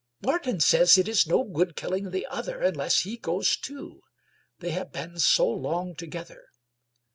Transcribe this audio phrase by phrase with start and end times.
[0.25, 4.01] "Martin says it is no good killing the other unless he goes too—
[4.57, 6.45] they have been so long together.